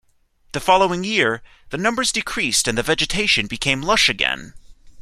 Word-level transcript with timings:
The 0.53 0.59
following 0.59 1.03
year, 1.03 1.43
the 1.69 1.77
numbers 1.77 2.11
decreased 2.11 2.67
and 2.67 2.75
the 2.75 2.81
vegetation 2.81 3.45
became 3.45 3.83
lush 3.83 4.09
again. 4.09 4.55